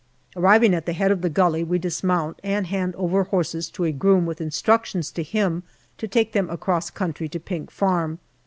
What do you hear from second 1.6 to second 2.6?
we dismount